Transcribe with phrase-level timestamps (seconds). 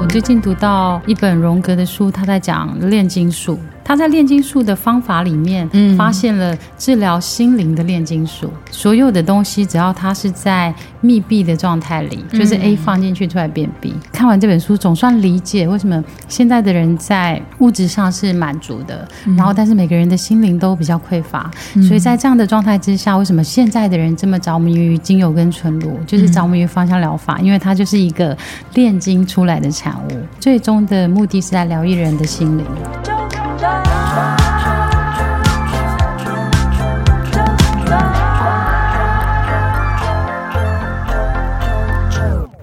[0.00, 3.58] 我最近读到一本荣格的书，他在讲炼金术。
[3.84, 8.50] 他在炼金术的方法里面，嗯发现了治疗心灵的炼金术。
[8.70, 13.94] 所有的东西，只要它是在密闭的状态里，就是 A 放进去出来变 B。
[14.10, 21.50] 看完这本书，总算理解为什么现在的人在物质上是满足的，然后但是每个人的心灵都比较匮乏。
[21.86, 27.38] 所以在这样的状态之下，为什么现在的人这么着迷于精油跟纯露，就是着迷于芳香疗法？
[27.40, 28.36] 因为它就是一个
[28.72, 32.64] 炼金出来的产物，最终的目的是在疗愈人的心灵。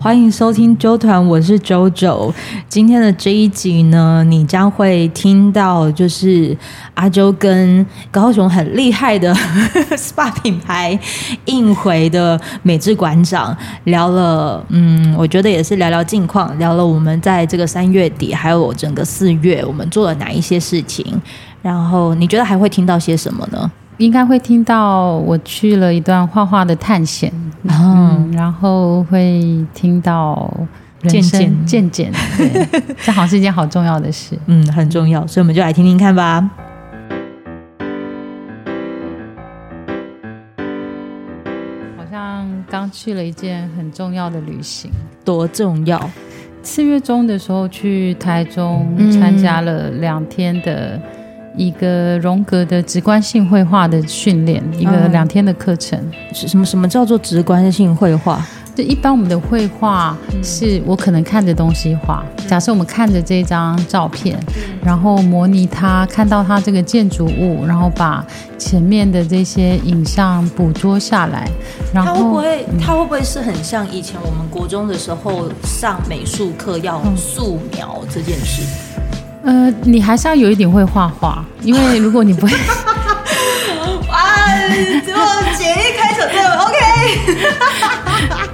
[0.01, 2.33] 欢迎收听周团，我是 JoJo。
[2.67, 6.57] 今天的这一集呢，你将会听到就是
[6.95, 9.31] 阿周跟高雄很厉害的
[9.95, 10.99] SPA 品牌
[11.45, 21.05] 印回的美智馆长聊了，嗯，我觉得也是聊聊近况，聊了我们在这个三月底还有整个四月我们做了哪一些事情，
[21.61, 23.71] 然后你觉得还会听到些什么呢？
[24.01, 30.51] 应该会听到我去了一段画画的探险，嗯，嗯，然后会听到
[31.07, 32.67] 渐渐渐渐，对，
[33.03, 36.49] 这好像是一件好重要的事，嗯，很重要，所以我们就来听听看吧。
[41.95, 44.89] 好像刚去了一件很重要的旅行，
[45.23, 46.09] 多重要？
[46.63, 50.99] 四月中的时候去台中参加了两天的。
[51.55, 55.99] 一个荣格的直观性绘画的训练，一个两天的课程。
[56.33, 56.65] 是什么？
[56.65, 58.41] 什么叫做直观性绘画？
[58.73, 62.23] 就一般我们的绘画是我可能看着东西画。
[62.47, 64.39] 假设我们看着这张照片，
[64.81, 68.25] 然后模拟它，看到它这个建筑物，然后把
[68.57, 71.49] 前面的这些影像捕捉下来。
[71.93, 72.65] 然后它会不会？
[72.79, 78.63] 它会不会是很像以前我们国中的时候上美术课要素描这件事？
[79.43, 82.53] 呃，你还是要有一点会画画，因为如果你不会，
[84.09, 84.21] 啊，
[85.03, 85.23] 结果
[85.57, 86.75] 简易开场这个 OK，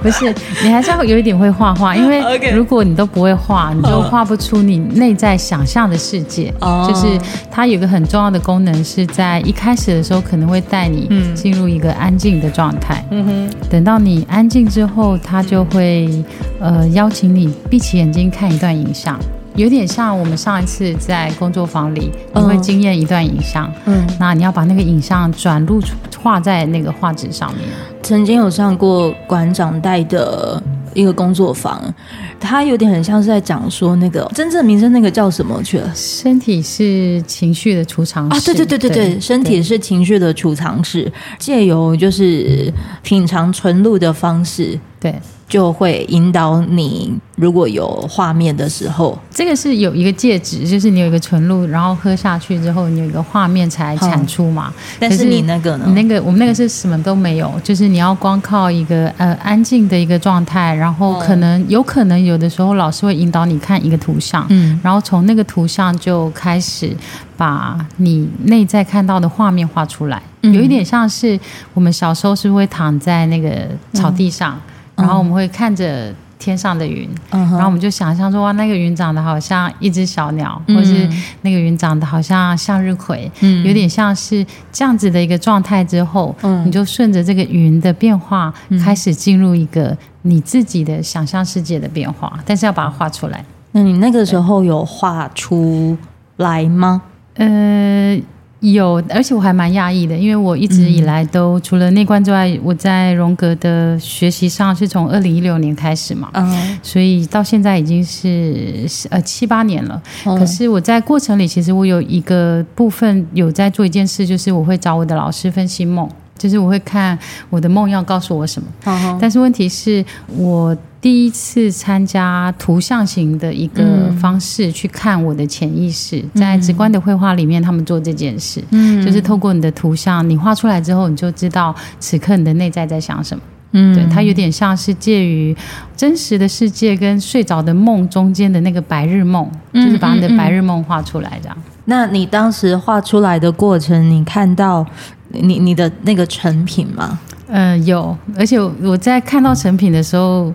[0.02, 2.22] 不是，你还是要有一点会画画，因为
[2.54, 6.52] 如果你都不会画，你就画不出你内在想象的世界。
[6.60, 7.20] 哦，就是
[7.50, 13.04] 它有一个很重要的功能，是在一开始的时候可能会带你进入一个安静的状态。
[13.10, 16.24] 嗯哼，等到你安静之后，它就会
[16.60, 19.18] 呃邀请你闭起眼睛看一段影像。
[19.58, 25.82] 有点像我们上一次在工作坊里，你会经验一段影像，嗯，那你要把那个影像转录
[26.22, 27.62] 画在那个画纸上面。
[28.00, 30.62] 曾经有上过馆长带的
[30.94, 31.92] 一个工作坊，
[32.38, 35.92] 他有点很像是在讲说那个真正名称那个叫什么去了？
[35.92, 38.40] 身体是情绪的储藏室啊！
[38.44, 45.12] 对对对对对，对身体是情绪的储藏室，借由就是品尝纯露的方式，对。
[45.48, 54.70] 就会引导你，如果有画面的时候，这个是有一个介质，就是你有一个纯露，然后喝下去之后，你有一个画面才产出嘛。
[55.00, 55.84] 但是你那个呢？
[55.86, 66.94] 你那个我们那个是什么都没有，就是你要光靠一个呃安静的一个状态，然后可能有可能有的时候老师会引导你看一个图像，嗯，然后从那个图像就开始
[67.38, 71.40] 把你内在看到的画面画出来，有一点像是
[71.72, 74.60] 我们小时候是会躺在那个草地上。
[74.98, 81.08] 然后我们会看着天上的云，嗯、然后我们就想象说哇，那个云长得好像一只小鸟，嗯、或是
[81.42, 85.82] 那个云长得好像向日葵，嗯、有点像是这样子的一个状态。
[85.82, 88.52] 之后，嗯、你就顺着这个云的变化，
[88.84, 93.44] 开始进入一个你自己的想象世界的变化，但是要把它画出来。
[93.72, 95.96] 那你那个时候有画出
[96.36, 97.02] 来吗？
[97.34, 98.20] 呃。
[98.60, 110.02] 有，而且我还蛮讶异的，因为我一直以来都、嗯、除了内观之外，我在荣格的学习上是从二零一六年开始嘛，嗯，所以到现在已经是呃七八年了。
[110.26, 117.16] 嗯、可是我在过程里，其实我有一个部分有在做一件事，就是我会找我的老师分析梦，就是我会看
[117.50, 118.68] 我的梦要告诉我什么。
[118.86, 120.04] 嗯、但是问题是
[120.36, 120.76] 我。
[121.00, 133.42] 第一次参加图像型的一个方式去看我的潜意识，嗯、在直观的绘画里面，他们做这件事，嗯，就是透过你的图像，你画出来之后，你就知道此刻你的内在在想什么，
[133.72, 135.56] 嗯，对，它有点像是介于
[135.96, 141.56] 真实的世界跟睡着的梦中间的那个白日梦，就是把你的白日梦画出来这样。
[141.84, 144.84] 那你当时画出来的过程，你看到
[145.28, 147.20] 你你的那个成品吗？
[147.48, 150.52] 嗯、有，而且我在看到成品的时候。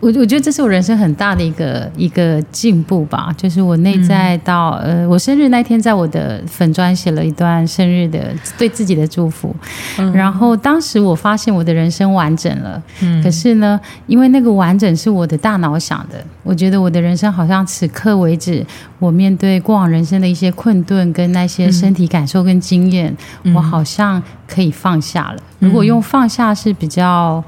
[0.00, 9.54] 我我觉得这是我人生很大的一个一个进步吧，就是我内在到、嗯、呃，我生日那天，在我的粉砖写了一段生日的对自己的祝福，
[9.98, 18.64] 嗯、然后当时我发现我的人生完整了，嗯，可是呢，因为那个完整是我的大脑想的，我觉得我的人生好像此刻为止，
[19.00, 25.42] 我面对过往人生的一些困顿跟那些身体感受跟经验，嗯、我好像可以放下了。
[25.58, 27.42] 如果用放下是比较。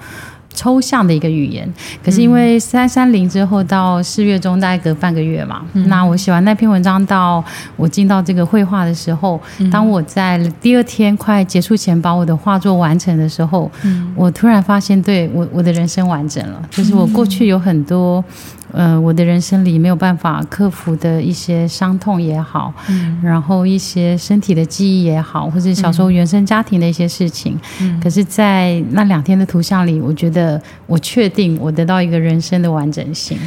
[0.61, 1.67] 抽象的一个语言，
[2.05, 7.43] 可是因为三三零之后到四月中大概隔半个月嘛，嗯、那我写完那篇文章到
[7.77, 18.23] 我进到这个绘画的时候，嗯、当我在第二天快结束前把我的画作完成的时候，嗯、我突然发现，对我我的人生完整了，就是我过去有很多。
[18.73, 33.39] 呃，我的人生里没有办法克服的一些伤痛也好，嗯，然后一些身体的记忆也好，或者小时候原生家庭的一些事情，嗯，可是，在那两天的图像里，我觉得我确定我得到一个人生的完整性。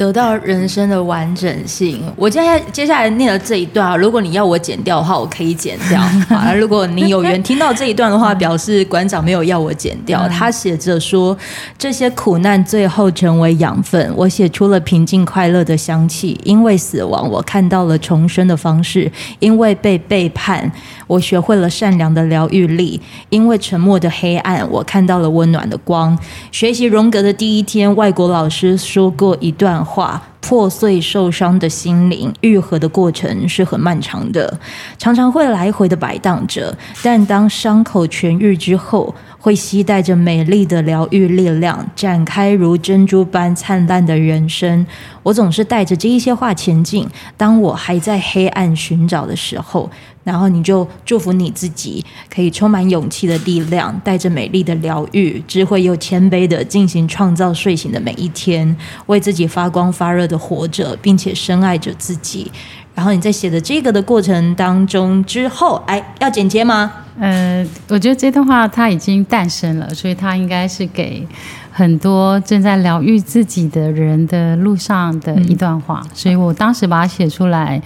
[0.00, 2.02] 得到人生的完整性。
[2.16, 6.00] 我接下来接下来念的这一段啊，如果你要我剪掉的话，我可以剪掉。
[6.34, 10.26] 好，如果你有缘听到这一段的话，表示馆长没有要我剪掉。
[10.26, 11.36] 他写着说
[11.76, 16.40] ：“这些苦难最后成为养分，我写出了平静快乐的香气。
[16.44, 19.06] 因为死亡，我看到了重生的方式；
[19.38, 20.72] 因为被背叛，
[21.06, 22.98] 我学会了善良的疗愈力；
[23.28, 26.18] 因为沉默的黑暗，我看到了温暖的光。
[26.50, 34.58] 学习荣格的第一天，外国老师说过一段话。”破碎受伤的心灵愈合的过程是很漫长的，
[34.98, 36.76] 常常会来回的摆荡着。
[37.04, 44.86] 但当伤口痊愈之后，会携带着美丽的疗愈力量，展开如珍珠般灿烂的人生。
[45.22, 47.08] 我总是带着这一些话前进。
[47.36, 49.90] 当我还在黑暗寻找的时候，
[50.24, 58.76] 然后你就祝福你自己，可以充满勇气的力量，带着美丽的疗愈、智慧又谦卑的进行创造睡醒的每一天，
[59.06, 62.50] 为自己发光发热的活着，并且深爱着自己。
[62.94, 66.92] 然后你在写的这个的过程当中之后，哎，要剪接吗？
[67.20, 71.26] 呃，我觉得这段话它已经诞生了，所以它应该是给
[71.70, 77.80] 很多正在疗愈自己的人的路上的一段话，嗯、所以我当时把它写出来。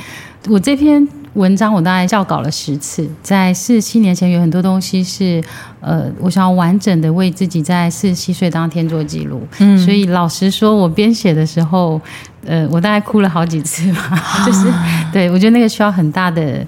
[0.49, 5.43] 我这篇文章我大概校稿了十次，在四十七年前有很多东西是，
[5.81, 9.45] 呃，我想要完整的为自己在四十七岁当天做记录。
[9.59, 12.01] 嗯，所以老实说，我编写的时候，
[12.47, 14.73] 呃，我大概哭了好几次吧， 就是
[15.13, 16.65] 对我觉得那个需要很大的。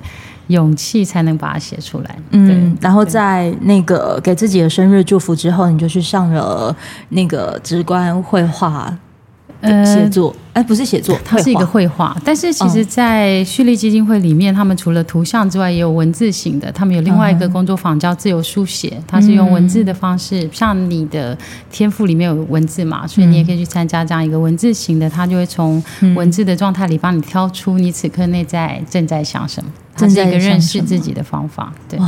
[0.48, 2.16] 勇气才能把它写出来。
[2.31, 6.75] 嗯，然后在那个给自己的生日祝福之后，你就去上了
[7.10, 8.96] 那个直观绘画。
[9.62, 12.14] 呃，写作，哎，不是写作，它是一个绘画。
[12.22, 16.70] 但是其实，在蓄力基金会里面，他们除了图像之外，也有文字型的。
[16.70, 20.46] 他们有另外一个工作坊叫自由书写，它是用文字的方式。
[20.52, 21.37] 像你的
[21.70, 25.08] 天赋里面有文字嘛，所以你也可以去参加这样一个文字型的。
[25.08, 25.82] 它就会从
[26.14, 29.70] 文字的状态里帮你挑出你此刻内在正在想什么。
[29.96, 31.72] 这是一个认识自己的方法。
[31.88, 31.98] 对。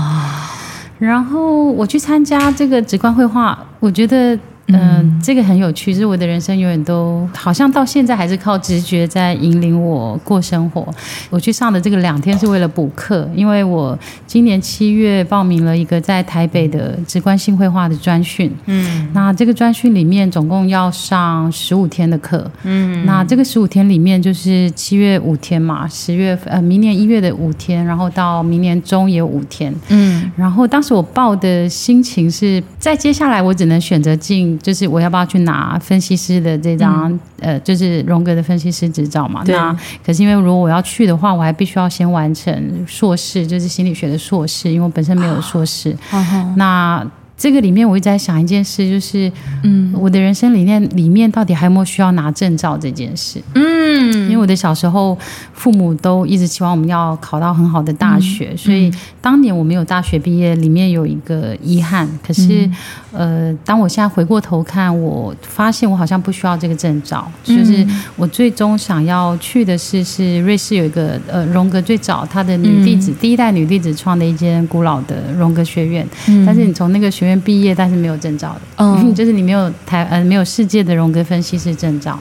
[0.99, 4.39] 然后我去参加这个直观绘画，我觉得。
[4.69, 10.87] 嗯、呃，这个很有趣，是我的人生永远都好像到现在还是靠直觉在引领我过生活。
[11.31, 18.55] 我去上的这个两天是为了补课，因为我今年七月报名了一个在台北的直观性绘画的专训。
[18.67, 22.51] 嗯，那这个专训里面总共要上十五天的课。
[22.65, 29.75] 嗯，那这个十五天里面就是七月五天嘛，十月呃明年一月的五天，然后到明年中也有五天。
[29.89, 34.58] 嗯，然后当时我报的心情是在接下来我只能选择进。
[34.63, 39.45] 就是我要不要去拿分析师的这张、嗯、呃，就是荣格的分析师执照嘛？
[39.45, 45.97] 对那可是因为如果我要去的话，我还必须要先完成硕士，就是心理学的硕士，因为我本身没有硕士。
[46.11, 47.07] 啊、那
[47.39, 49.31] 这个里面我一直在想一件事，就是
[49.63, 53.41] 嗯，我的人生理念里面到底还有没有需要拿证照这件事？
[53.55, 55.17] 嗯，因为我的小时候
[55.55, 58.93] 父母都一直希望我们要考到很好的大学，嗯、所以
[59.23, 62.07] 当年我没有大学毕业，里面有一个遗憾。
[62.27, 62.67] 可是。
[62.67, 62.75] 嗯
[63.11, 67.27] 呃，当我现在回过头看，我发现我好像不需要这个证照。
[67.47, 67.85] 嗯、就是
[68.17, 76.07] 我最终想要去的是，是瑞士有一个呃荣格最早他的女弟子、嗯、第一代女弟子创的一间古老的荣格学院。
[76.29, 82.19] 嗯、但是你从那个学院毕业，但是没有证照的，嗯， 就是你没有台呃没有世界的荣格分析师证照。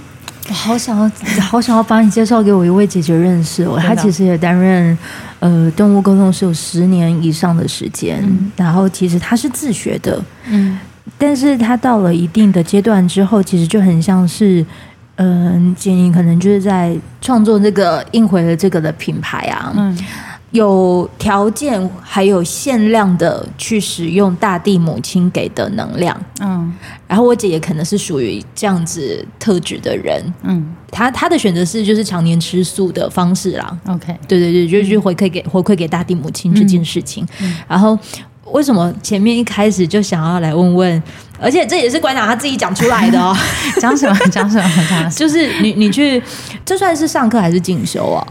[0.49, 1.11] 我好想要，
[1.41, 3.77] 好想要把你介绍给我一位姐姐认识哦。
[3.77, 4.97] 她其实也担任
[5.39, 10.79] 呃动物沟通师有十年以上的时间，嗯、然后其实她是自学的，嗯，
[11.17, 14.65] 但是她到了一定的阶段之后，其实就很像是，
[15.15, 19.97] 嗯、呃，姐你可能就是在创作这个印回了这个的品牌啊，嗯。
[20.51, 26.73] 有条件还有限量的去使用大地母亲给的能量，嗯，
[27.05, 37.27] 然后我姐也可能是属于这样子特质的人，嗯，她她的选择是就是常年吃素的方式啦，OK，对对对，就是回馈给回馈给大地母亲这件事情，
[37.67, 37.99] 然后
[38.45, 41.03] 为什么前面一开始就想要来问问，
[41.41, 43.35] 而且这也是馆长他自己讲出来的哦，
[43.81, 46.23] 讲什么讲什么讲， 就是你你去，
[46.65, 48.25] 这算是上课还是进修啊？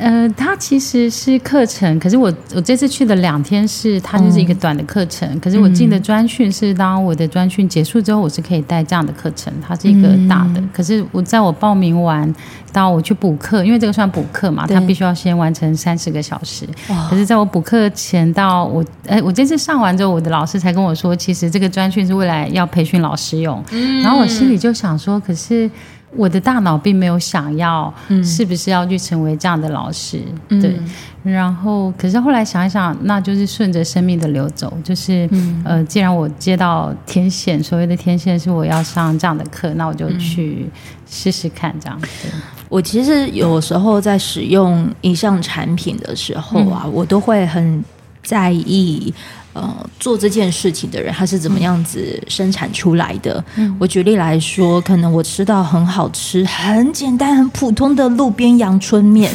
[0.00, 10.60] 呃，它其实是课程，可是我我这次去的两天是它就是一个短的课程，嗯、可是我进的专训是当我的专训结束之后，我是可以带这样的课程，它是一个大的。
[10.60, 12.34] 嗯、可是我在我报名完
[12.72, 16.66] 到我去补课，因为这个算补课嘛，它必须要先完成三十个小时。
[17.10, 23.62] 可是在我补课前到我，哎，我这次上完之后，我的老师才跟我说，其实这个专训是未来要培训老师用。
[23.70, 25.70] 嗯、然后我心里就想说，可是。
[26.16, 27.92] 我的大脑并没有想要，
[28.24, 30.20] 是不是要去成为这样的老师？
[30.48, 30.76] 嗯、对，
[31.22, 40.68] 然后可是后来想一想，那就是顺着生命的流走，就是、嗯、呃，既然我接到天线，所谓的天线是我要上这样的课，那我就去
[41.08, 41.96] 试试看这样。
[42.00, 42.30] 对，
[42.68, 47.84] 我其实有时候在使用一项产品的时候啊，嗯、我都会很
[48.22, 49.14] 在意。
[49.52, 53.44] 呃，做这件事情的人他是怎么样子生产出来的？
[53.56, 59.32] 嗯、我举例来说，可能我吃到很好吃、很简单、很普通的路边阳春面，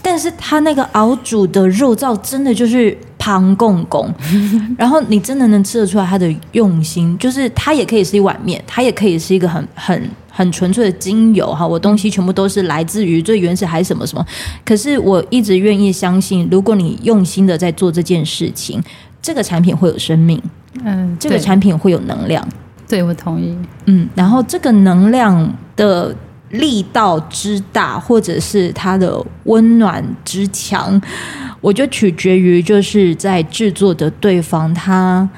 [0.00, 4.08] 但是他那个熬煮的肉燥真的就是庞公公，
[4.78, 14.24] 然后你真的能吃得出来他的用心，就是它也可以是一碗面，它也可以是一个很很很纯粹的精油哈，我东西全部都是来自于最原始还是什么什么，
[14.64, 18.80] 可是我一直愿意相信，如果你用心的在做这件事情。
[19.26, 20.40] 这个产品会有生命，
[20.84, 22.48] 嗯，这个产品会有能量，
[22.86, 26.14] 对，我同意，嗯，然后这个能量的
[26.50, 31.02] 力道之大，或者是它的温暖之强，
[31.60, 35.28] 我就取决于就是在制作的对方他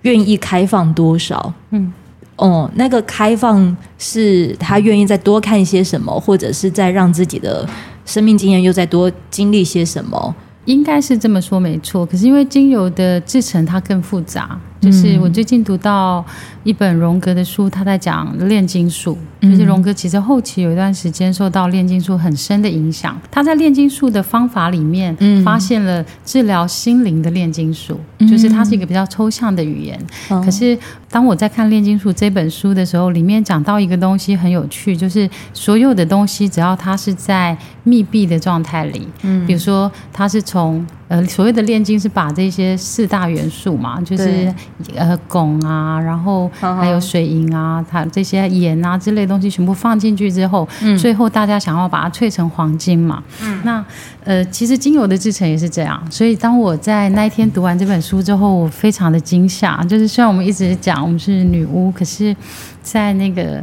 [0.00, 1.92] 愿意开放多少，嗯，
[2.34, 7.64] 哦，那个开放是他愿意再多看一些什么，或者是再让自己的
[8.04, 10.34] 生命经验又再多经历些什么。
[10.64, 14.58] 应该是这么说没错，可是因为精油的制成它更复杂。
[14.82, 16.24] 就是我最近读到
[16.64, 19.16] 一本荣格的书，他在讲炼金术。
[19.40, 23.20] 就是荣格其实后期有一段时间受到炼金术很深的影响。
[23.28, 29.98] 他在炼金术的方法里面，发现了治疗心灵的炼金术，就是它是一个比较抽象的语言。
[30.28, 30.78] 可是
[31.10, 39.08] 当我在看《炼金术》这本书的时候，里面讲到一个东西很有趣，就是所有的东西只要它是在密闭的状态里，
[39.46, 40.84] 比如说它是从。
[41.12, 44.50] 呃，所谓的炼金是把这些四大元素嘛，就是
[44.94, 53.22] 呃汞啊，然后还有水银啊，它这些盐啊之类的东西全部放进去之后，嗯、最后大家想要把它萃成黄金嘛。
[53.42, 53.84] 嗯、那
[54.24, 56.02] 呃，其实精油的制成也是这样。
[56.10, 59.84] 所以当我在那一天读完这本书之后，我非常的惊吓。
[59.84, 62.34] 就是虽然我们一直讲我们是女巫，可是
[62.82, 63.62] 在那个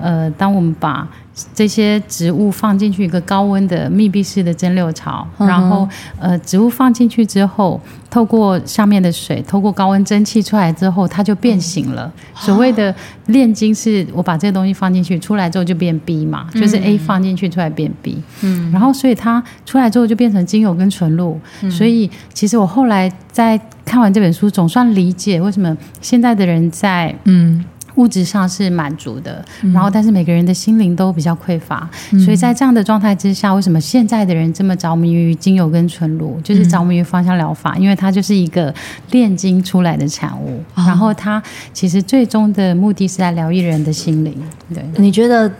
[0.00, 1.06] 呃，当我们把
[1.54, 7.80] 这些植物放进去一个高温的密闭式的蒸馏槽，然后呃，植物放进去之后，
[8.10, 12.10] 透过上面的水，透过高温蒸汽出来之后，它就变形了。
[12.34, 12.94] 所谓的
[13.26, 21.40] 炼金是我把这个东西放进去，出来之后就变 B 嘛，就是 A 放进去出来变 B，嗯，然后所以它出来之后就变成精油跟纯露。
[21.70, 27.64] 所以其实我后来在看完这本书，总算理解为什么现在的人在嗯。
[27.98, 37.76] 物质上是满足的，然后但是每个人的心灵都比较匮乏，嗯、所以在这样的状态之下，为什么现在的人这么着迷于精油跟纯露，就是着迷于芳香疗法？
[37.76, 38.72] 因为它就是一个
[39.10, 44.34] 炼金出来的产物，哦、然后它其实最终的目的是在疗愈人的心灵。
[44.72, 45.50] 对，你觉得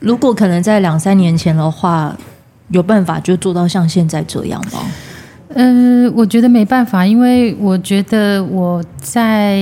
[0.00, 2.16] 如果可能在两三年前的话，
[2.68, 4.80] 有办法就做到像现在这样吗？
[5.54, 9.56] 嗯、呃，我觉得没办法，因为我觉得我在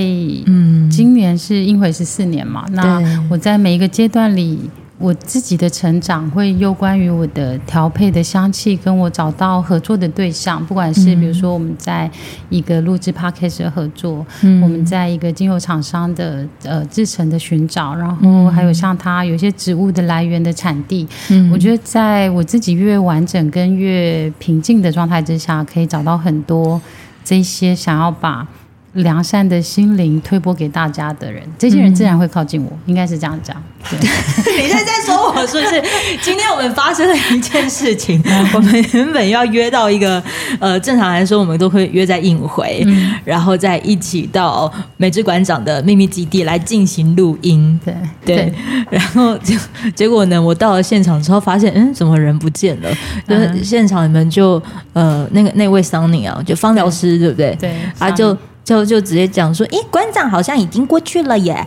[0.46, 4.58] 嗯，今年是因为十四年嘛，那我在每一个阶段里。
[5.00, 12.08] 我自己的成长会有关于我的调配的香气，跟我找到合作的对象，不管是比如说我们在
[12.50, 26.78] 一个录制 podcast 的合作，嗯、我们在一个精油厂商的呃制成的寻找，然后还有像它有些植物的来源的产地，嗯、我觉得在我自己越完整跟越平静的状态之下，可以找到很多
[27.24, 28.46] 这些想要把。
[28.94, 33.56] 良善的心灵推播给大家的人，这些人自然会靠近我，嗯、应该是这样讲。
[33.88, 33.98] 对，
[34.62, 35.82] 你现在在说我是不是？
[36.20, 40.22] 今天我们发生了一件事情，我们原本要约到一个，
[40.58, 47.80] 呃，正常来说我们都会约在应回，嗯、然后再一起到美智馆长的秘密基地来进行录音。
[47.84, 47.94] 对
[48.24, 48.54] 对，对
[48.90, 49.54] 然后就
[49.94, 52.90] 结果呢，我到了现场之后发现，嗯，怎么人不见了？
[53.26, 54.60] 就是现场你们就
[54.92, 57.56] 呃，那个那位桑尼啊，就方疗师对，对不对？
[57.60, 58.36] 对啊，就。
[58.70, 61.66] 就就直接讲说，诶，馆长好像已经过去了耶。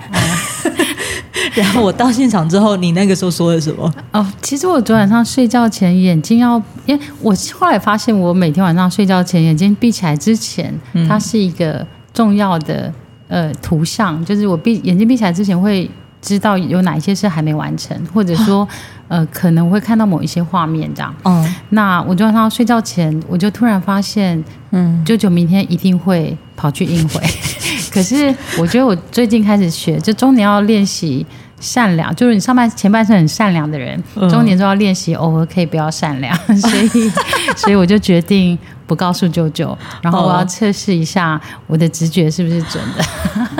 [1.54, 3.94] 然后我到现场之后，你那个时候说了什么？
[4.14, 6.56] 哦，其实我昨晚上睡觉前眼睛要，
[6.86, 10.74] 因为我后来发现，我每天晚上睡觉前眼睛闭起来之前，
[11.10, 12.92] 它是一个重要的
[13.28, 15.90] 呃图像，就是我闭眼睛闭起来之前会
[16.24, 18.68] 知道有哪一些事还没完成，或者说
[19.08, 21.14] 呃可能会看到某一些画面这样。
[21.26, 26.36] 嗯，那我就让他睡觉前，我就突然发现，嗯，舅舅明天一定会。
[26.56, 27.20] 跑去应回，
[27.92, 31.26] 可是我觉得我最近开始学，就中年要练习
[31.60, 37.12] 善良，就是你上半前半生很善良的人，中年就要练习偶尔可以不要善良， 所以
[37.58, 43.04] 所以我就决定不告诉舅舅，然后我要测试一下我的直觉是不是准的。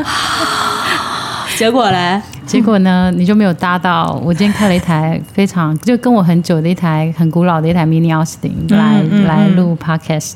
[1.64, 2.22] 结果嘞？
[2.46, 3.10] 结果呢？
[3.16, 4.22] 你就没有搭到？
[4.22, 10.34] 我今天开了一台非常就跟我很久的一台很古老的一台 Mini Austin 来、来录 Podcast，、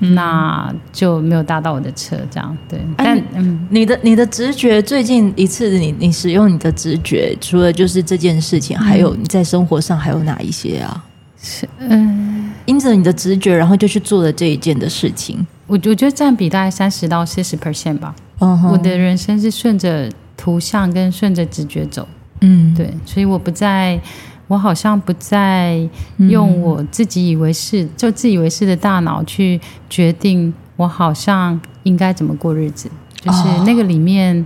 [0.00, 2.80] 嗯、那就没有搭到我的车，这样对。
[2.96, 11.04] 但嗯，你的你的直觉最近一次你你使用你的直觉，除了就是这件事情，还有你在生活上还有哪一些啊？
[11.40, 15.46] 是嗯，因着你的直觉，然后就去做了这一件的事情。
[15.68, 18.12] 我我觉得占比大概三十到四十 percent 吧。
[18.40, 20.10] 嗯哼，我的人生是顺着。
[20.44, 22.06] 图像跟顺着直觉走，
[22.42, 23.98] 嗯，对，所以我不再，
[24.46, 29.58] 我好像不再用我自己以为是，就自以为是的大脑去
[29.88, 32.90] 决定我好像应该怎么过日子，
[33.22, 34.44] 就是那个里面，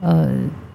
[0.00, 0.30] 呃，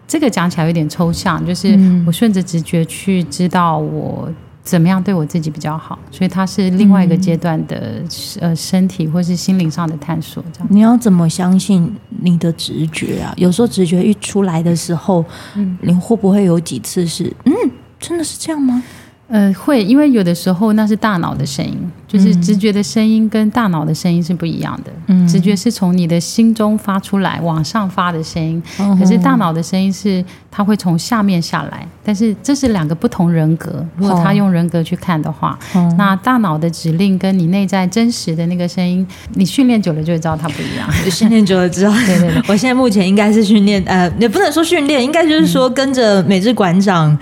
[0.07, 4.31] 这个讲起来有点抽象，就是我顺着直觉去知道我。
[4.63, 5.97] 怎么样对我自己比较好？
[6.11, 8.07] 所以它是另外一个阶段的、嗯、
[8.41, 10.43] 呃身体或是心灵上的探索。
[10.53, 13.33] 这样，你要怎么相信你的直觉啊？
[13.37, 15.23] 有时候直觉一出来的时候，
[15.55, 17.53] 嗯，你会不会有几次是嗯，
[17.99, 18.83] 真的是这样吗？
[19.27, 24.91] 呃，会，因为有的时候那是大脑的声音，就是直觉的声音跟大脑的声音是不一样的。
[25.05, 31.87] 嗯，直觉是从你的心中发出来往上发的声音，嗯、可是大脑的声音是它会从下面下来。
[32.03, 33.85] 但是这是两个不同人格。
[33.95, 40.91] 如果他用人格去看的话，嗯、那大脑的指令跟你内在真实的那个声音，你训练久了就会知道它不一样。
[41.11, 42.41] 训练久了知道，对对对。
[42.47, 47.15] 我现在目前应该是训练，呃，也不能说训练，应该就是说跟着美智馆长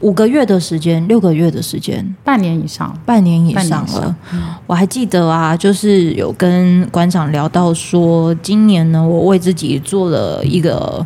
[0.00, 1.50] 五个月的时间，六个月。
[1.50, 4.14] 的时间，半年以上，半年以上了。
[4.32, 11.04] 嗯、我还记得啊，就是有跟馆长聊到说，今年呢，我为自己做了一个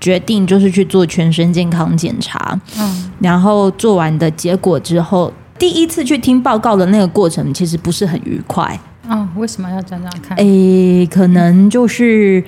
[0.00, 2.58] 决定，就是去做全身健康检查。
[2.78, 8.78] 嗯，然后做完的结果之后，第一次去听报告的那个过程，其实不是很愉快。
[9.08, 10.36] 嗯，为什么要讲讲看？
[10.38, 12.42] 诶，可能就是。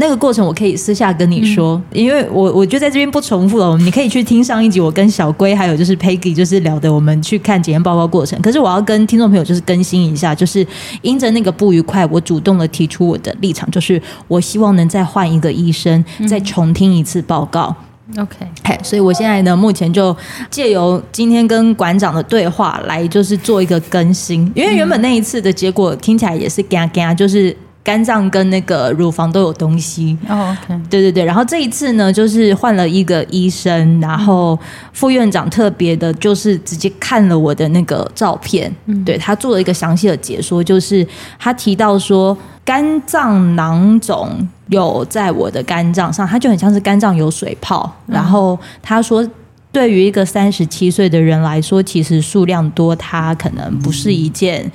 [0.00, 3.76] 那个过程我可以私下跟你说，嗯、因为我我就在这边不重复了。
[3.78, 8.40] 你可以去听上一集，我跟小龟还有就是 Peggy 就是聊的，我们去看检验报告过程。
[8.40, 10.64] 可是我要跟听众朋友就是更新一下，就是
[11.02, 17.74] 因着那个不愉快，我主动的提出我的立场，就是我希望能再换一个医生，再重听一次报告。
[18.16, 20.16] OK，嘿，所以我现在呢，目前就
[20.48, 27.56] 借由今天跟馆长的对话来，就是做一个更新，因为原本那一次的结果听起来也是嘎嘎，就是。
[27.88, 30.54] 肝脏跟那个乳房都有东西哦
[30.90, 31.24] 对对对。
[31.24, 34.58] 然后这一次呢，就是换了一个医生，然后
[34.92, 41.06] 副院长特别的，就是直接看了我的那个照片，嗯，对，他做了一个详细的解说，就是
[41.38, 47.90] 他提到说肝脏囊肿有在我的肝脏上，他就很像是肝脏有水泡。
[48.06, 49.26] 然后他说，
[49.72, 54.70] 对于一个三十七岁的人来说，其实数量多，他可能不是一件。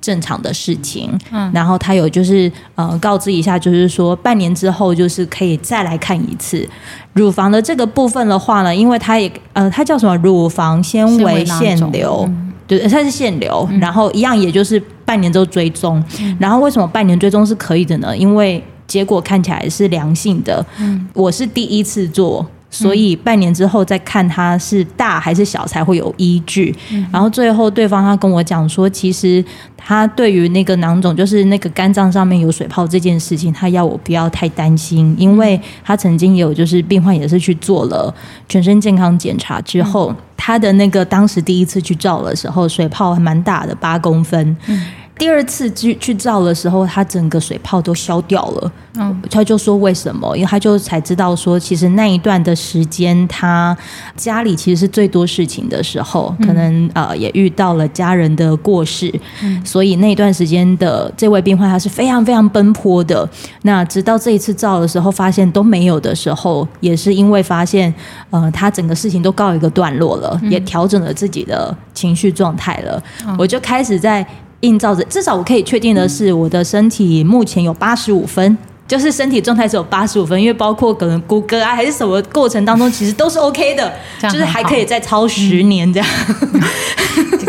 [0.00, 6.68] 正常的事情，嗯，然后他有就是呃告知一下，就是说半年之后就是可以再来看一次。
[7.14, 10.16] 乳房的这个部分的话呢，因为它也呃它叫什么？
[10.18, 18.16] 乳房纤维腺瘤，嗯、对，它是腺瘤，嗯、然后一样也就是半年之后追踪，嗯、然后为什么半年追踪是可以的呢？
[18.16, 22.46] 因为结果看起来是良性的，嗯，我是第一次做。
[22.70, 26.74] 所以半年之后再看它是大还是小才会有依据。
[26.90, 29.42] 嗯、然后最后对方他跟我讲说，其实
[29.76, 38.14] 他对于那个囊肿，就是那个肝脏上面有水泡这件事情，他要我不要太担心，因为他曾经有就是病患也是去做了
[38.48, 44.56] 全身健康检查之后，他的那个当时第一次去照的时候，水泡还蛮大的，八公分。
[44.66, 44.84] 嗯
[45.18, 48.72] 第二次去去照的时候，他整个水泡都消掉了。
[48.94, 50.36] 嗯，他就说为什么？
[50.36, 53.76] 因为他就才知道说，其实那一段的时间，他
[54.16, 63.28] 家里其实是最多事情的时候，可能呃也遇到了家人的过世，嗯，所以那一段时间的这位病患他是非常非常奔波的。
[63.62, 67.92] 那直到这一次照的时候，发现都没有的时候，也是因为发现
[68.30, 73.02] 呃他整个事情都告一个段落了，也调整了自己的情绪状态了，
[73.38, 74.26] 我就开始在。
[74.60, 83.92] 映照着，至少我可以确定的是，我的身体目前有八十五分，就是身体状态只有八十五分，因为包括可能骨骼啊还是什么过程当中，其实都是 OK 的，
[84.22, 86.08] 就是还可以再超十年这样。
[86.52, 86.60] 嗯、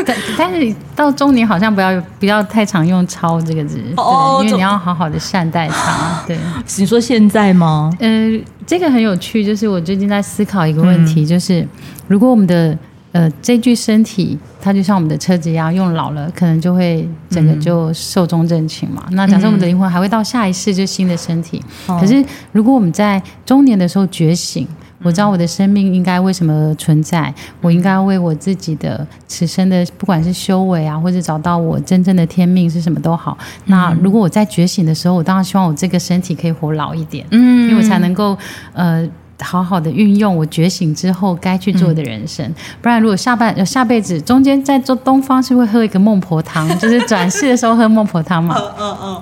[0.05, 6.23] 但但是到中年好像不要不要太常用“超”这个字，哦，因为你要好好的善待它。
[6.27, 6.37] 对，
[6.77, 7.91] 你说现在吗？
[7.99, 11.67] 呃，这个很有趣，就是我最近在思考一个问题，嗯、就是
[12.07, 12.77] 如果我们的。
[13.11, 19.03] 呃，这具身体它就像我们的车子一样，用老了可能就会整个就寿终正寝嘛。
[19.09, 24.67] 嗯、那假设我们的灵魂还会到下一世就新的身体，嗯、可是如果我们在中年的时候觉醒，
[24.99, 33.35] 嗯、我知道我的生命应该为什么存在，我应该为我自己的此生的不管是修为啊，或者找到我真正的天命是什么都好。
[33.41, 38.37] 嗯、那如果我在觉醒的时候，我当然希望我这个身体可以活老一点，嗯，因为我才能够
[38.73, 39.09] 呃。
[39.41, 48.55] 好好的运用我觉醒之后该去做的人生，嗯、不然如果下半下辈子中间在做东方是会喝一个孟婆汤， 就是转世的时候喝孟婆汤嘛。
[48.59, 49.21] 嗯嗯嗯。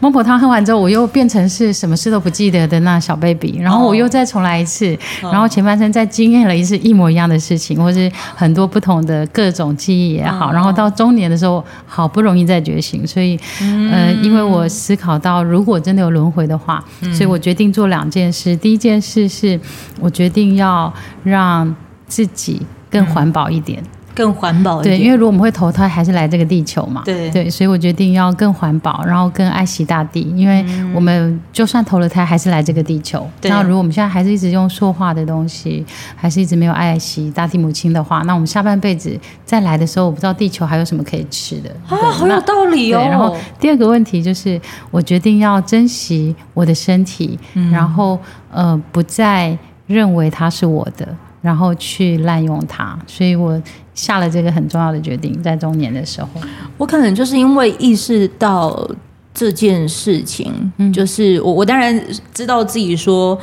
[0.00, 19.45] 孟婆汤喝完之后，我又变成是什么事都不记得的那小 baby，然后我又再重来一次，哦、然后前半生再经验了一次一模一样的事情，或是很多不同的各种记忆也好，然后到中年的时候好不容易再觉醒，所以嗯、呃，因为我思考到如果真的有轮回的话，所以我决定做两件事，第一件事是。
[19.46, 19.60] 是
[20.00, 21.74] 我决定要让
[22.06, 23.82] 自己更环保一点。
[24.16, 33.28] 更环保一点，对，因为如果我们会投胎，还是来这个地球嘛，对对，所以我决定要更环保，然后更爱惜大地，因为我们就算投了胎，还是来这个地球。
[33.42, 35.84] 那、嗯、如果我们现在还是一直用塑化的东西，
[36.16, 41.68] 还是一直没有爱惜大地母亲的话，那我们下半辈子再来的时候，我不知道地球还有什么可以吃的。
[41.86, 43.06] 啊，好有道理哦。
[43.10, 44.58] 然后第二个问题就是，
[44.90, 48.18] 我决定要珍惜我的身体，嗯、然后
[48.50, 51.06] 呃，不再认为它是我的。
[51.46, 53.62] 然后去滥用它，所以我
[53.94, 56.28] 下了这个很重要的决定，在中年的时候，
[56.76, 58.84] 我可能就是因为意识到
[59.32, 62.04] 这件事情，嗯、就是我我当然
[62.34, 63.38] 知道自己说，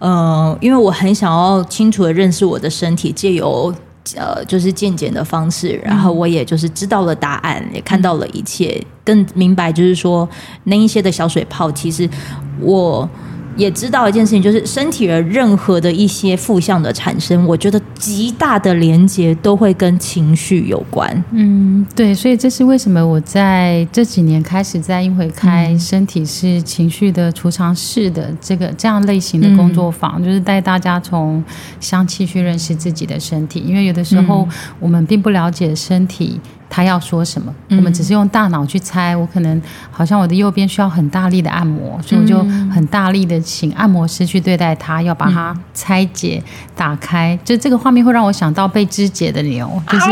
[0.00, 3.72] 呃，因为我很想要清楚的认识我的身体，借由
[4.16, 10.28] 呃就是渐渐的方式，然后我也就是知道了答案，嗯、也看到了一切，更明白就是说
[10.64, 12.10] 那一些的小水泡，其实
[12.58, 13.08] 我。
[13.56, 21.24] 也知道一件事情，就是身体的任何的一些负向的产生，我觉得极大的连接都会跟情绪有关。
[21.32, 31.42] 嗯，对，所以这是为什么我在这几年开始在英回开身体是情绪的储藏室的这个这样类型的工作坊，嗯、就是带大家从
[31.80, 34.48] 香气去认识自己的身体，因为有的时候
[34.80, 36.40] 我们并不了解身体。
[36.74, 37.54] 他要说什么？
[37.70, 39.14] 我们只是用大脑去猜。
[39.14, 46.42] 我可能好像我的右边需要很大力的按摩，所以我就很大力的请按摩师去对待它，要把它拆解、
[46.74, 47.38] 打开。
[47.44, 50.06] 就这个画面会让我想到被肢解的牛，就是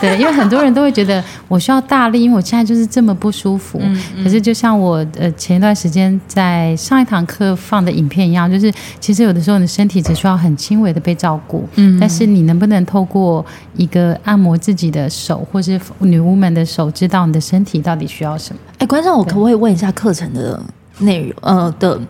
[0.00, 3.78] 对，因为很多人都会觉得我需要大力，因为我现在就是这么不舒服。
[4.24, 18.60] 可是就像我呃前一段时间在上一堂课放的影片一样，就是其实有的时候你的身体只需要很轻微的被照顾，嗯，但是你能不能透过一个按摩自己的手，或是女巫们的手知道你的身体到底需要什么？
[18.78, 20.60] 哎，观众，我可不可以问一下课程的
[21.00, 21.34] 内容？
[21.42, 22.00] 呃的，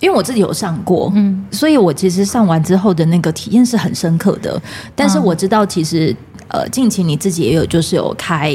[0.00, 4.60] 因为我自己有上过，嗯，所以我其实上完之后的那个体验是很深刻的。
[4.94, 6.14] 但是我知道，其实
[6.48, 8.54] 呃，近期你自己也有就是有开，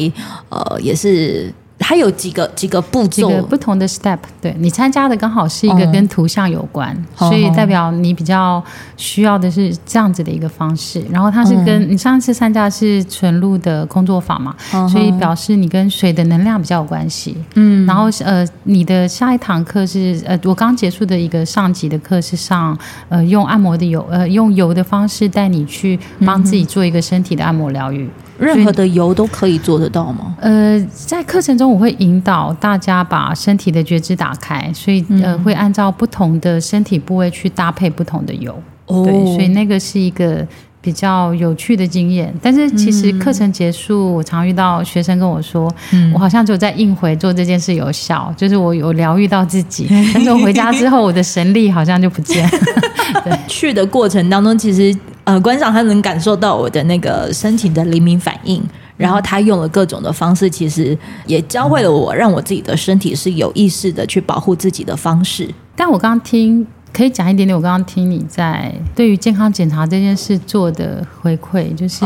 [0.50, 1.54] 呃，也是。
[1.90, 4.20] 它有几个几个步骤，几个不同的 step。
[4.40, 8.64] 对，你参加的刚好是一个跟图像有关，嗯、所以代表你比较
[8.96, 11.04] 需要的是这样子的一个方式。
[11.10, 17.36] 然后它是跟、嗯、你上次参加的是纯露的工作坊嘛，嗯、所以表示你跟水的能量比较有关系。
[17.56, 22.78] 嗯，然后呃，你的下一堂课是呃，我刚结束的一个上级的课是上
[23.10, 28.08] 呃，用按摩的油呃，用油的方式带你去帮自己做一个身体的按摩疗愈。
[28.40, 30.36] 任何的油都可以做得到吗？
[30.40, 38.52] 呃，在课程中我会引导大家把身体的觉知打开，所以呃会按照不同的身体部位去搭配不同的油。
[38.86, 40.48] 哦，对，所以那个是一个
[40.82, 42.34] 比较有趣的经验。
[42.42, 49.88] 但是其实课程结束，我常遇到学生跟我说，嗯、我好像只有在应回做这件事有效，就是我有疗愈到自己。
[50.14, 52.52] 但是我回家之后，我的神力好像就不见了。
[53.26, 54.98] 对，去的过程当中，其实。
[55.30, 58.60] 呃，观赏他能感受到我的那个身体的灵敏反应，
[58.98, 65.48] 然后他用了各种的方式，其实也教会了我，让我自己的身体是有意识的去保护自己的方式。
[65.76, 66.66] 但我刚刚听。
[66.92, 72.06] 可以讲一点点，我刚刚听你在对于健康检查这件事做的回馈，就是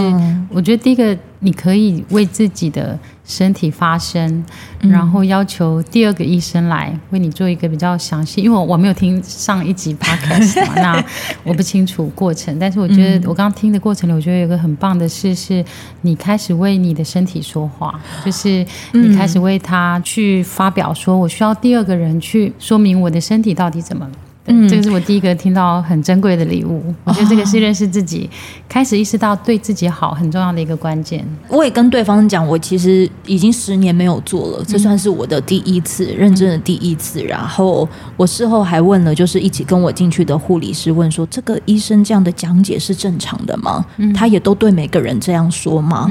[0.50, 4.44] 我觉得第一个，你可以为自己的身体发声，
[4.82, 11.06] 然后要求第二个医生来为你做一个比较详细，因为我我没有听上一集 podcast 嘛，那
[11.44, 15.64] 我不清楚过程，但是我觉得我刚刚听的过程里，我觉得有一个很棒的事是，
[16.02, 24.12] 你开始为你的身体说话，就是你开始为他去发表，说我需要第二个人去说明我的身体到底怎么了。
[24.46, 26.84] 嗯，这个是我第一个听到很珍贵的礼物。
[27.06, 28.30] 我觉得这个是认识自己，
[28.68, 31.26] 开始意识到对自己好很重要的一个关键。
[31.48, 37.24] 我也跟对方讲，我其实已经十年没有做了，这算是我的第一次认真的第一次。
[37.24, 43.86] 然后我事后还问了，就是一起跟我进去的护理师问说：“这个医生这样的讲解是正常的吗？
[44.14, 46.10] 他也都对每个人这样说吗？”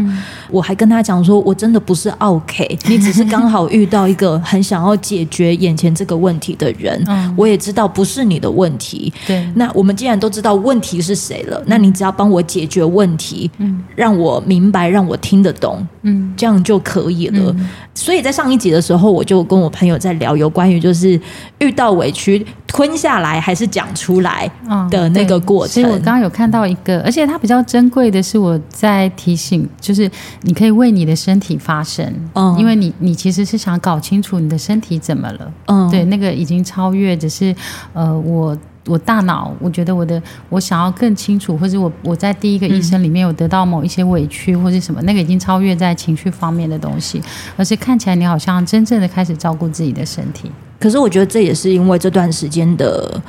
[0.52, 7.02] 我还跟他讲说：“我真的不是 OK，你只是刚好遇到一个很想要解决眼前这个问题的人。
[7.08, 9.42] 嗯我也知道不是。”是你的问题，对。
[9.54, 17.50] 那我们既然都知道问题是谁了，那你只要帮我解决问题，嗯，让我明白，让我听得懂，嗯，这样就可以了。
[17.56, 17.70] 嗯。
[17.94, 21.18] 所以在上一集的时候，我就跟我朋友在聊有关于就是
[21.60, 24.50] 遇到委屈吞下来还是讲出来
[24.90, 25.74] 的那个过程。
[25.74, 37.54] 所以我刚刚有看到一个，而且它比较珍贵的是我在提醒，就是你可以为你的身体发声，嗯，因为你你其实是想搞清楚你的身体怎么了，嗯，对，那个已经超越，只是
[37.92, 38.56] 呃我。
[38.86, 47.22] 我大脑，我觉得我的我想要更清楚，或者我我在第一个医生里面有得到某一些委屈，或者什么，那个已经超越在情绪方面的东西，
[47.56, 50.50] 而是看起来你好像真正的开始照顾自己的身体。
[50.82, 53.22] 可是我觉得这也是因为这段时间的。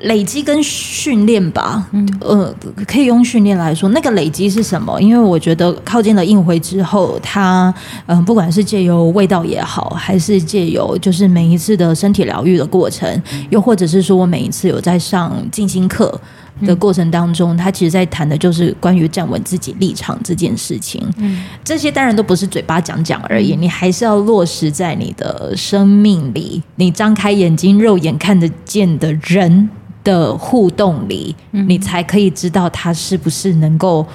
[0.00, 2.54] 累积跟训练吧，嗯，呃，
[2.86, 3.88] 可以用训练来说。
[3.88, 5.00] 那个累积是什么？
[5.00, 7.72] 因为我觉得靠近了应回之后，它，
[8.04, 16.20] 嗯、呃，不管是借由味道也好，还是借由就是每一次的身体疗愈的过程，又或者是说我每一次有在上静心课
[16.64, 21.06] 的过程当中，他其实在谈的就是关于站稳自己立场这件事情。
[21.18, 29.68] 嗯，这些当然都不是嘴巴讲讲而已，你还是要落实在你的生命里，你张开眼睛肉眼看得见的人
[30.02, 34.06] 的互动里，你才可以知道他是不是能够，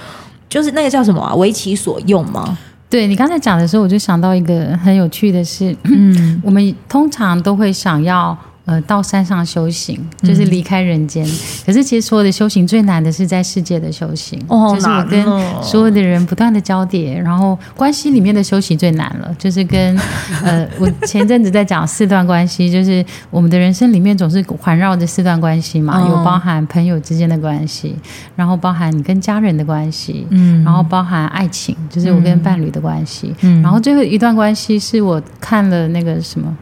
[0.50, 2.58] 就是那个叫什么啊，为其所用吗？
[2.90, 8.38] 对，你刚才讲的时候，我就想到一个很有趣的事，嗯，我们通常都会想要。
[8.64, 11.34] 呃，到山上修行就是离开人间，嗯。
[11.66, 19.34] 可是其实所有的修行最难的是在世界的修行，哦，就是我跟所有的人不断的交叠，然后关系里面的修行最难了。
[19.40, 19.98] 就是跟
[20.46, 27.96] 呃，我前阵子在讲四段关系，就是我们的人生里面总是环绕着四段关系嘛，有包含朋友之间的关系，
[28.36, 36.56] 然后包含你跟家人的关系，嗯，然后包含爱情，就是我跟伴侣的关系，嗯，然后最后一段关系是我看了那个什么，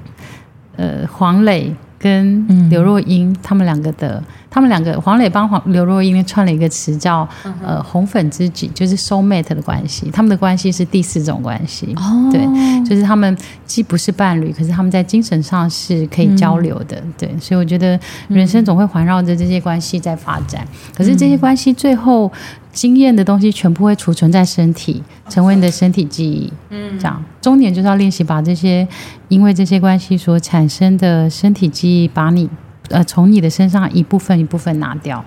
[0.77, 1.75] 呃，黄磊。
[1.99, 7.27] 跟刘若英他们两个的，他们两个黄磊帮黄刘若英串了一个词叫
[7.61, 10.09] 呃红粉知己，就是 soul mate 的关系。
[10.09, 12.41] 他们的关系是第四种关系，哦，对，
[12.87, 17.29] 就是他们既不是伴侣，可是他们在精神上是可以交流的，对。
[17.37, 22.31] 所以我觉得人生总会环绕着这些关系在发展，可是这些关系最后。
[22.79, 26.49] 经验的东西全部会储存在身体，成为你的身体记忆。
[26.69, 28.87] 嗯，这样，重点就是要练习把这些
[29.27, 32.49] 因为这些关系所产生的身体记忆，把你
[32.87, 35.21] 呃从你的身上一部分一部分拿掉。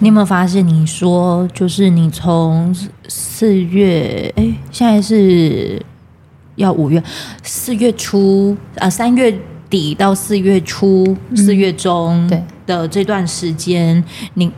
[0.00, 0.66] 你有没有发现？
[0.66, 2.74] 你说就是你从
[3.06, 5.80] 四月，哎，现在是
[6.56, 7.00] 要五月，
[7.44, 9.32] 四月初啊，三月
[9.70, 14.02] 底到四月初，四月中对的这段时间，
[14.34, 14.50] 你。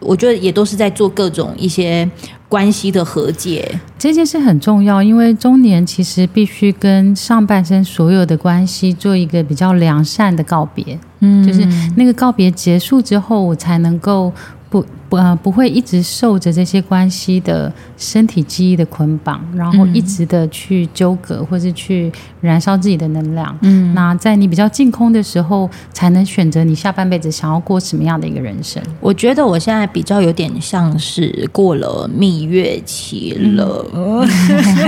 [0.00, 2.08] 我觉得也都是在做各种一些
[2.48, 14.32] 关系的和解，这件事很重要，因为中年其实必须跟上半生所有的关系做一个比较良善的告别，嗯，就是那个告别结束之后，我才能够。
[14.70, 23.56] 不不呃不会一直受着这些关系的身体记忆的捆绑，然后一直的去纠葛，或是去燃烧自己的能量。
[23.62, 28.82] 嗯，那在你比较净空的时候，才能选择你下半辈子想要过什么样的一个人生。
[29.00, 34.28] 我觉得我现在比较有点像是过了蜜月期了，嗯、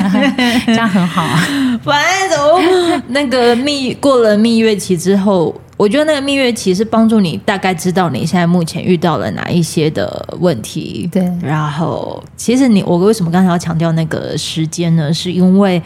[0.66, 1.40] 这样很好啊。
[1.82, 5.58] 反正那个蜜过了蜜月期之后。
[5.80, 11.08] 我觉得那个蜜月期是帮助你大概知道你现在目前遇到了哪一些的问题。
[11.10, 15.10] 对，然后其实你我为什么刚才要强调那个时间呢？
[15.10, 15.82] 是因为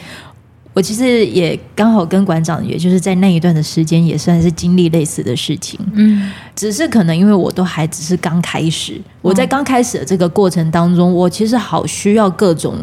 [0.72, 5.78] 我其实也刚好跟馆长，也就是在那一段的时间，也算是经历类似的事情。
[5.92, 12.76] 嗯，只是可能因为我都还只是刚开始，我在刚开始的这个过程当中，我其实好需要各种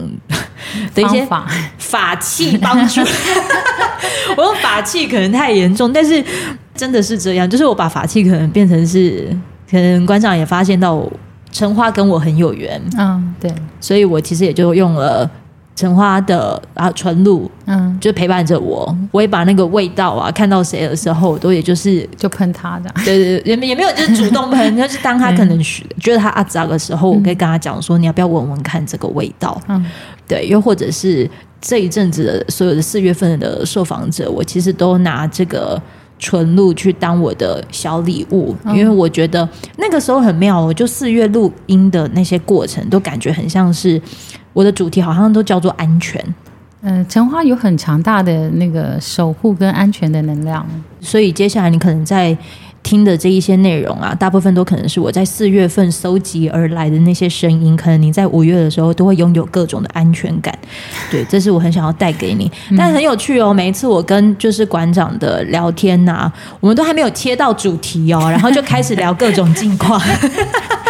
[0.96, 1.46] 的一些法
[1.78, 3.02] 法器帮助。
[4.38, 6.24] 我用法器可能太严重，但是
[6.82, 9.28] 真的是这样，就是我把法器可能变成是，
[9.70, 11.08] 可能馆长也发现到
[11.52, 12.82] 橙花跟我很有缘。
[12.98, 15.30] 嗯，对，所以我其实也就用了。
[15.74, 18.96] 橙花的啊纯露，嗯，就陪伴着我。
[19.10, 25.58] 我也把那个味道啊，看到谁的时候，我都也就是就喷他的， 对对对，也也没有就是主动喷，就是当他可能
[26.00, 29.60] 觉得他阿杂的时候，我可以跟他讲说，你要不要闻闻看这个味道？
[29.70, 29.84] 嗯，
[30.28, 31.28] 对，又或者是
[31.62, 35.82] 这一阵子的所有的四月份的受访者，我其实都拿这个
[36.22, 44.02] 纯露去当我的小礼物，因为我觉得那个时候很妙，我就四月录音的那些过程，都感觉很像是。
[44.54, 46.22] 我的主题好像都叫做安全，
[46.82, 50.68] 嗯、呃，橙花有很强大的那个守护跟安全的能量，
[51.00, 52.38] 所以接下来你可能在
[52.84, 60.58] 听的这一些内容啊，大部分都可能是我在四月份搜集而来的那些声音，可能你在五月的时候都会拥有各种的安全感，
[61.10, 70.02] 对，这是我很想要带给你，但很有趣哦，每一次我跟就是馆长的聊天呐、啊，我们都还没有切到主题哦，然后就开始聊各种近况。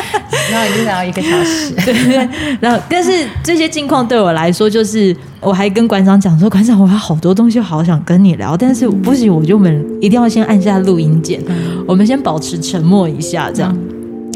[0.51, 2.29] 然后已经聊一个小时，对 对。
[2.59, 11.41] 然后，但是这些近况对我来说，就是我还跟馆长讲说，馆长，我有好多东西好想跟你聊，但是不行，我就我们一定要先按下录音键，
[11.87, 13.75] 我们先保持沉默一下，这样。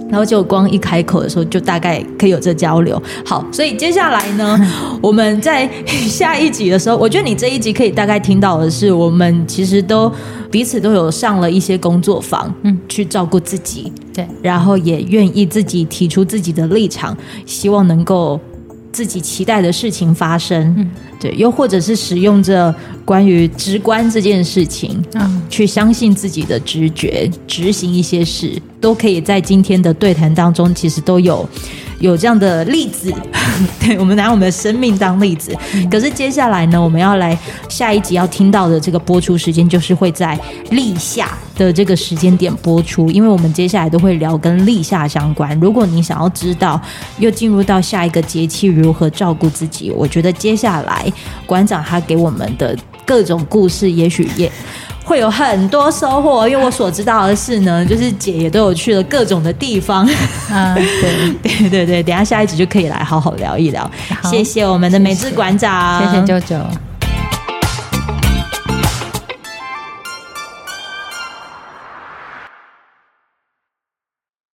[0.09, 3.01] 然后就光一开口的时候，就大概可以有这交流。
[3.25, 4.59] 好，所以接下来呢，
[5.01, 5.69] 我们在
[6.07, 10.11] 下一集的时候，我觉得你这一集可以大概听到的是，我们其实都。
[10.51, 18.39] 彼此都有上了一些工作坊，嗯，去照顾自己，对，然后也愿意自己提出自己的立场，希望能够
[18.95, 31.45] 自己期待的事情发生，嗯，对，又或者是使用着关于直观这件事情，嗯，去相信自己的直觉，执行一些事，都可以在今天的对谈当中，其实都有。
[31.99, 33.13] 有这样的例子，
[33.79, 35.55] 对，我们拿我们的生命当例子。
[35.89, 37.37] 可是接下来呢，我们要来
[37.69, 40.39] 下一集要听到的这个播出时间，就是会在
[40.71, 45.57] 立夏的这个时间点播出，因为我们接下来都会聊跟立夏相关。
[45.59, 46.79] 如果你想要知道
[47.17, 51.11] 又进入到下一个节气如何照顾自己，我觉得接下来
[51.45, 54.51] 馆长他给我们的各种故事，也许也。
[55.05, 60.05] 会有很多收获，因为我所知道的是呢， 就是姐也都有去了各种的地方。
[60.51, 61.33] 嗯，对
[61.69, 63.89] 对对对，等一下下一集就可以来好好聊一聊。
[64.23, 66.59] 谢谢我们的美智馆长，谢谢啾啾。